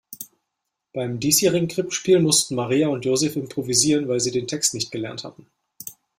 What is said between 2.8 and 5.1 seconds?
und Joseph improvisieren, weil sie den Text nicht